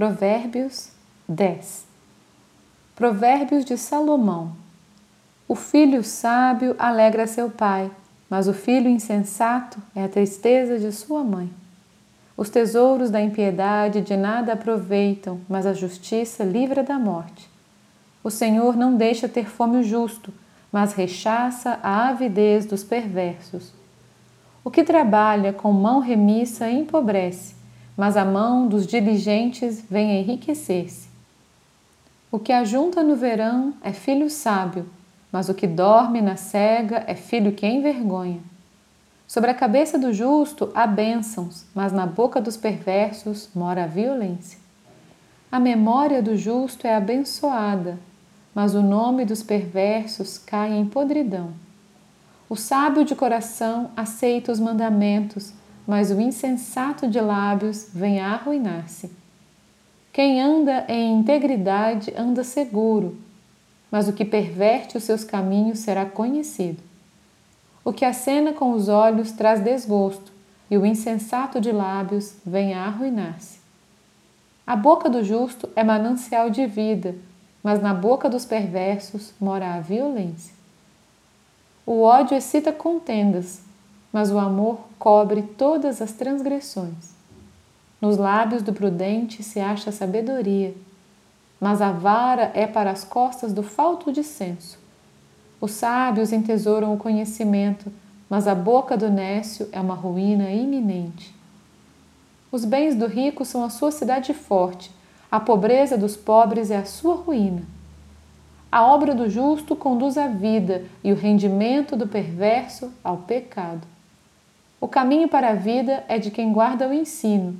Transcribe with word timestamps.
Provérbios 0.00 0.92
10 1.28 1.84
Provérbios 2.96 3.66
de 3.66 3.76
Salomão 3.76 4.52
O 5.46 5.54
filho 5.54 6.02
sábio 6.02 6.74
alegra 6.78 7.26
seu 7.26 7.50
pai, 7.50 7.90
mas 8.30 8.48
o 8.48 8.54
filho 8.54 8.88
insensato 8.88 9.76
é 9.94 10.02
a 10.02 10.08
tristeza 10.08 10.78
de 10.78 10.90
sua 10.90 11.22
mãe. 11.22 11.50
Os 12.34 12.48
tesouros 12.48 13.10
da 13.10 13.20
impiedade 13.20 14.00
de 14.00 14.16
nada 14.16 14.54
aproveitam, 14.54 15.38
mas 15.46 15.66
a 15.66 15.74
justiça 15.74 16.44
livra 16.44 16.82
da 16.82 16.98
morte. 16.98 17.46
O 18.24 18.30
Senhor 18.30 18.78
não 18.78 18.96
deixa 18.96 19.28
ter 19.28 19.50
fome 19.50 19.76
o 19.76 19.82
justo, 19.82 20.32
mas 20.72 20.94
rechaça 20.94 21.78
a 21.82 22.08
avidez 22.08 22.64
dos 22.64 22.82
perversos. 22.82 23.70
O 24.64 24.70
que 24.70 24.82
trabalha 24.82 25.52
com 25.52 25.70
mão 25.70 26.00
remissa 26.00 26.70
empobrece, 26.70 27.59
mas 28.00 28.16
a 28.16 28.24
mão 28.24 28.66
dos 28.66 28.86
diligentes 28.86 29.84
vem 29.90 30.22
enriquecer-se. 30.22 31.06
O 32.32 32.38
que 32.38 32.50
ajunta 32.50 33.02
no 33.02 33.14
verão 33.14 33.74
é 33.82 33.92
filho 33.92 34.30
sábio, 34.30 34.88
mas 35.30 35.50
o 35.50 35.54
que 35.54 35.66
dorme 35.66 36.22
na 36.22 36.34
cega 36.34 37.04
é 37.06 37.14
filho 37.14 37.52
que 37.52 37.66
envergonha. 37.66 38.40
Sobre 39.28 39.50
a 39.50 39.54
cabeça 39.54 39.98
do 39.98 40.14
justo 40.14 40.70
há 40.74 40.86
bênçãos, 40.86 41.66
mas 41.74 41.92
na 41.92 42.06
boca 42.06 42.40
dos 42.40 42.56
perversos 42.56 43.50
mora 43.54 43.84
a 43.84 43.86
violência. 43.86 44.58
A 45.52 45.60
memória 45.60 46.22
do 46.22 46.38
justo 46.38 46.86
é 46.86 46.94
abençoada, 46.94 47.98
mas 48.54 48.74
o 48.74 48.80
nome 48.80 49.26
dos 49.26 49.42
perversos 49.42 50.38
cai 50.38 50.72
em 50.72 50.86
podridão. 50.86 51.52
O 52.48 52.56
sábio 52.56 53.04
de 53.04 53.14
coração 53.14 53.90
aceita 53.94 54.50
os 54.50 54.58
mandamentos, 54.58 55.52
mas 55.90 56.12
o 56.12 56.20
insensato 56.20 57.08
de 57.08 57.20
lábios 57.20 57.88
vem 57.92 58.20
a 58.20 58.34
arruinar-se. 58.34 59.10
Quem 60.12 60.40
anda 60.40 60.84
em 60.86 61.18
integridade 61.18 62.14
anda 62.16 62.44
seguro, 62.44 63.18
mas 63.90 64.06
o 64.06 64.12
que 64.12 64.24
perverte 64.24 64.96
os 64.96 65.02
seus 65.02 65.24
caminhos 65.24 65.80
será 65.80 66.06
conhecido. 66.06 66.80
O 67.84 67.92
que 67.92 68.04
acena 68.04 68.52
com 68.52 68.70
os 68.70 68.88
olhos 68.88 69.32
traz 69.32 69.58
desgosto, 69.64 70.30
e 70.70 70.78
o 70.78 70.86
insensato 70.86 71.60
de 71.60 71.72
lábios 71.72 72.36
vem 72.46 72.72
a 72.72 72.84
arruinar-se. 72.84 73.58
A 74.64 74.76
boca 74.76 75.10
do 75.10 75.24
justo 75.24 75.68
é 75.74 75.82
manancial 75.82 76.50
de 76.50 76.68
vida, 76.68 77.16
mas 77.64 77.82
na 77.82 77.92
boca 77.92 78.30
dos 78.30 78.44
perversos 78.44 79.32
mora 79.40 79.74
a 79.74 79.80
violência. 79.80 80.54
O 81.84 82.02
ódio 82.02 82.36
excita 82.36 82.72
contendas, 82.72 83.68
mas 84.12 84.30
o 84.30 84.38
amor 84.38 84.80
cobre 84.98 85.42
todas 85.42 86.02
as 86.02 86.12
transgressões. 86.12 87.14
Nos 88.00 88.16
lábios 88.16 88.62
do 88.62 88.72
prudente 88.72 89.42
se 89.42 89.60
acha 89.60 89.92
sabedoria, 89.92 90.74
mas 91.60 91.82
a 91.82 91.92
vara 91.92 92.50
é 92.54 92.66
para 92.66 92.90
as 92.90 93.04
costas 93.04 93.52
do 93.52 93.62
falto 93.62 94.10
de 94.10 94.24
senso. 94.24 94.78
Os 95.60 95.72
sábios 95.72 96.32
entesouram 96.32 96.94
o 96.94 96.98
conhecimento, 96.98 97.92
mas 98.28 98.48
a 98.48 98.54
boca 98.54 98.96
do 98.96 99.10
nécio 99.10 99.68
é 99.70 99.80
uma 99.80 99.94
ruína 99.94 100.50
iminente. 100.50 101.34
Os 102.50 102.64
bens 102.64 102.94
do 102.94 103.06
rico 103.06 103.44
são 103.44 103.62
a 103.62 103.68
sua 103.68 103.92
cidade 103.92 104.32
forte, 104.32 104.90
a 105.30 105.38
pobreza 105.38 105.96
dos 105.96 106.16
pobres 106.16 106.70
é 106.70 106.76
a 106.76 106.84
sua 106.84 107.14
ruína. 107.14 107.62
A 108.72 108.84
obra 108.84 109.14
do 109.14 109.28
justo 109.28 109.76
conduz 109.76 110.16
à 110.16 110.26
vida 110.26 110.84
e 111.04 111.12
o 111.12 111.16
rendimento 111.16 111.96
do 111.96 112.06
perverso 112.06 112.92
ao 113.04 113.18
pecado. 113.18 113.86
O 114.80 114.88
caminho 114.88 115.28
para 115.28 115.50
a 115.50 115.54
vida 115.54 116.04
é 116.08 116.18
de 116.18 116.30
quem 116.30 116.52
guarda 116.52 116.88
o 116.88 116.94
ensino, 116.94 117.54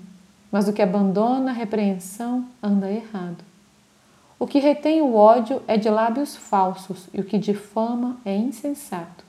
mas 0.51 0.67
o 0.67 0.73
que 0.73 0.81
abandona 0.81 1.51
a 1.51 1.55
repreensão 1.55 2.47
anda 2.63 2.91
errado. 2.91 3.45
O 4.39 4.47
que 4.47 4.59
retém 4.59 5.03
o 5.03 5.15
ódio 5.15 5.63
é 5.69 5.77
de 5.77 5.91
lábios 5.91 6.35
falsos 6.35 7.09
e 7.13 7.21
o 7.21 7.25
que 7.25 7.37
difama 7.37 8.17
é 8.25 8.35
insensato. 8.35 9.23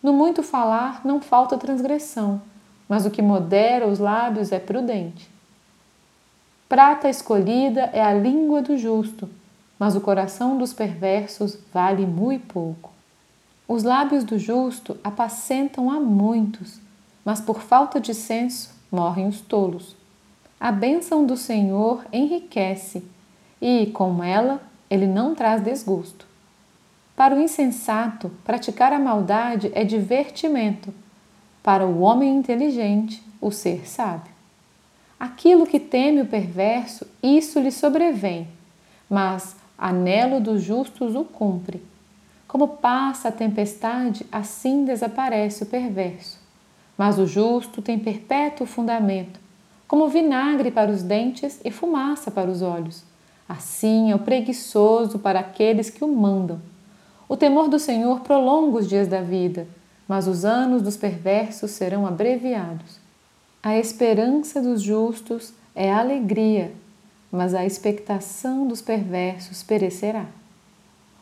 No 0.00 0.12
muito 0.12 0.44
falar 0.44 1.00
não 1.04 1.20
falta 1.20 1.58
transgressão, 1.58 2.40
mas 2.88 3.04
o 3.04 3.10
que 3.10 3.20
modera 3.20 3.88
os 3.88 3.98
lábios 3.98 4.52
é 4.52 4.60
prudente. 4.60 5.28
Prata 6.68 7.08
escolhida 7.08 7.90
é 7.92 8.00
a 8.00 8.14
língua 8.14 8.62
do 8.62 8.78
justo, 8.78 9.28
mas 9.76 9.96
o 9.96 10.00
coração 10.00 10.56
dos 10.56 10.72
perversos 10.72 11.58
vale 11.74 12.06
muito 12.06 12.46
pouco. 12.46 12.92
Os 13.72 13.84
lábios 13.84 14.24
do 14.24 14.36
justo 14.36 14.98
apacentam 15.04 15.88
a 15.92 16.00
muitos, 16.00 16.80
mas 17.24 17.40
por 17.40 17.62
falta 17.62 18.00
de 18.00 18.12
senso 18.12 18.74
morrem 18.90 19.28
os 19.28 19.40
tolos. 19.40 19.94
A 20.58 20.72
bênção 20.72 21.24
do 21.24 21.36
Senhor 21.36 22.04
enriquece, 22.12 23.04
e, 23.62 23.86
com 23.86 24.24
ela, 24.24 24.60
ele 24.90 25.06
não 25.06 25.36
traz 25.36 25.62
desgosto. 25.62 26.26
Para 27.14 27.36
o 27.36 27.40
insensato, 27.40 28.32
praticar 28.42 28.92
a 28.92 28.98
maldade 28.98 29.70
é 29.72 29.84
divertimento, 29.84 30.92
para 31.62 31.86
o 31.86 32.00
homem 32.00 32.34
inteligente, 32.34 33.22
o 33.40 33.52
ser 33.52 33.88
sábio. 33.88 34.32
Aquilo 35.16 35.64
que 35.64 35.78
teme 35.78 36.22
o 36.22 36.26
perverso, 36.26 37.06
isso 37.22 37.60
lhe 37.60 37.70
sobrevém, 37.70 38.48
mas 39.08 39.54
anelo 39.78 40.40
dos 40.40 40.60
justos 40.60 41.14
o 41.14 41.22
cumpre. 41.22 41.88
Como 42.50 42.66
passa 42.66 43.28
a 43.28 43.32
tempestade, 43.32 44.26
assim 44.32 44.84
desaparece 44.84 45.62
o 45.62 45.66
perverso. 45.66 46.36
Mas 46.98 47.16
o 47.16 47.24
justo 47.24 47.80
tem 47.80 47.96
perpétuo 47.96 48.66
fundamento, 48.66 49.38
como 49.86 50.08
vinagre 50.08 50.72
para 50.72 50.90
os 50.90 51.00
dentes 51.00 51.60
e 51.64 51.70
fumaça 51.70 52.28
para 52.28 52.50
os 52.50 52.60
olhos. 52.60 53.04
Assim 53.48 54.10
é 54.10 54.16
o 54.16 54.18
preguiçoso 54.18 55.20
para 55.20 55.38
aqueles 55.38 55.90
que 55.90 56.02
o 56.02 56.08
mandam. 56.08 56.60
O 57.28 57.36
temor 57.36 57.68
do 57.68 57.78
Senhor 57.78 58.18
prolonga 58.18 58.78
os 58.78 58.88
dias 58.88 59.06
da 59.06 59.20
vida, 59.20 59.68
mas 60.08 60.26
os 60.26 60.44
anos 60.44 60.82
dos 60.82 60.96
perversos 60.96 61.70
serão 61.70 62.04
abreviados. 62.04 62.98
A 63.62 63.78
esperança 63.78 64.60
dos 64.60 64.82
justos 64.82 65.52
é 65.72 65.92
alegria, 65.92 66.72
mas 67.30 67.54
a 67.54 67.64
expectação 67.64 68.66
dos 68.66 68.82
perversos 68.82 69.62
perecerá. 69.62 70.26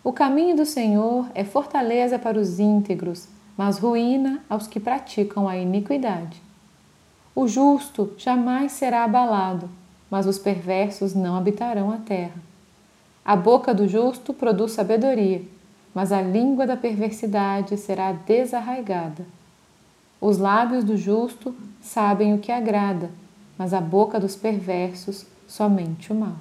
O 0.09 0.13
caminho 0.15 0.57
do 0.57 0.65
Senhor 0.65 1.27
é 1.35 1.45
fortaleza 1.45 2.19
para 2.19 2.39
os 2.39 2.59
íntegros, 2.59 3.29
mas 3.59 3.79
ruína 3.79 4.43
aos 4.49 4.67
que 4.67 4.81
praticam 4.81 5.47
a 5.47 5.55
iniquidade. 5.55 6.41
O 7.35 7.47
justo 7.47 8.15
jamais 8.17 8.73
será 8.73 9.05
abalado, 9.05 9.69
mas 10.11 10.27
os 10.27 10.39
perversos 10.39 11.15
não 11.15 11.37
habitarão 11.37 11.91
a 11.91 11.99
terra. 11.99 12.41
A 13.23 13.37
boca 13.37 13.75
do 13.75 13.87
justo 13.87 14.33
produz 14.33 14.73
sabedoria, 14.73 15.43
mas 15.95 16.11
a 16.11 16.23
língua 16.23 16.67
da 16.67 16.75
perversidade 16.75 17.77
será 17.77 18.13
desarraigada. 18.13 19.27
Os 20.19 20.39
lábios 20.39 20.85
do 20.85 20.97
justo 20.97 21.55
sabem 21.83 22.33
o 22.33 22.39
que 22.39 22.51
agrada, 22.51 23.11
mas 23.59 23.75
a 23.75 23.81
boca 23.83 24.19
dos 24.19 24.35
perversos 24.35 25.27
somente 25.47 26.11
o 26.11 26.15
mal. 26.15 26.37